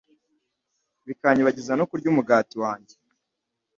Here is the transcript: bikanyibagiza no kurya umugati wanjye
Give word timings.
bikanyibagiza 1.07 1.71
no 1.75 1.87
kurya 1.89 2.07
umugati 2.13 2.55
wanjye 2.63 2.95